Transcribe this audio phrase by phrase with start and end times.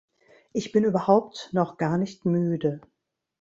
[0.51, 2.81] Ich bin überhaupt noch gar nicht müde.